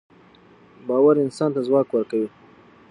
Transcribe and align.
باورانسان 0.87 1.49
ته 1.55 1.61
ځواک 1.67 1.87
ورکوي 1.91 2.29